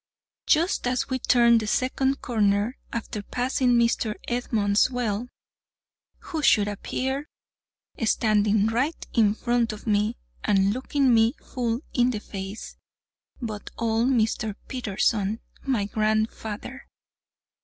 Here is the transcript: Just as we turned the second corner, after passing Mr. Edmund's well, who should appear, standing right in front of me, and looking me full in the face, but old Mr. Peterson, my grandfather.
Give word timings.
Just 0.47 0.87
as 0.87 1.09
we 1.09 1.19
turned 1.19 1.59
the 1.59 1.67
second 1.67 2.23
corner, 2.23 2.75
after 2.91 3.21
passing 3.21 3.73
Mr. 3.73 4.15
Edmund's 4.27 4.89
well, 4.89 5.27
who 6.31 6.41
should 6.41 6.67
appear, 6.67 7.27
standing 8.03 8.65
right 8.65 9.05
in 9.13 9.35
front 9.35 9.71
of 9.71 9.85
me, 9.85 10.17
and 10.43 10.73
looking 10.73 11.13
me 11.13 11.33
full 11.39 11.81
in 11.93 12.09
the 12.09 12.19
face, 12.19 12.77
but 13.43 13.69
old 13.77 14.07
Mr. 14.09 14.55
Peterson, 14.67 15.39
my 15.65 15.85
grandfather. 15.85 16.87